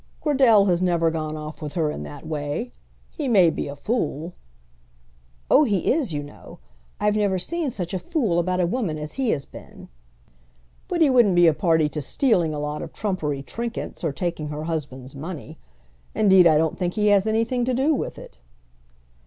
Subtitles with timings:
[0.19, 2.71] "Cradell has never gone off with her in that way.
[3.11, 4.33] He may be a fool"
[5.51, 6.57] "Oh, he is, you know.
[6.99, 9.89] I've never seen such a fool about a woman as he has been."
[10.87, 14.47] "But he wouldn't be a party to stealing a lot of trumpery trinkets, or taking
[14.47, 15.59] her husband's money.
[16.15, 18.39] Indeed, I don't think he has anything to do with it."